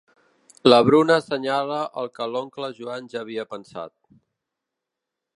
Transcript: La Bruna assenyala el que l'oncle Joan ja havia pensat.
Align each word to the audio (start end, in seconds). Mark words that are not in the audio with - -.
La 0.71 0.77
Bruna 0.85 1.17
assenyala 1.21 1.77
el 2.03 2.09
que 2.15 2.27
l'oncle 2.35 2.69
Joan 2.79 3.11
ja 3.11 3.21
havia 3.25 3.45
pensat. 3.51 3.93